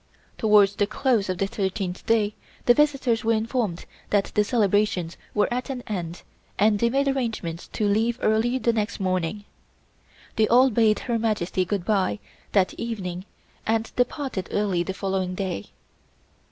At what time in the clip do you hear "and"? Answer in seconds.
6.57-6.79, 13.67-13.95